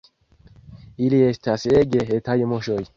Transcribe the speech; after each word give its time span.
Ili 1.09 1.21
estas 1.27 1.69
ege 1.85 2.11
etaj 2.21 2.41
muŝoj. 2.55 2.85